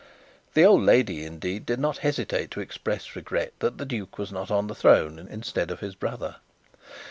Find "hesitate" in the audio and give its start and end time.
1.99-2.49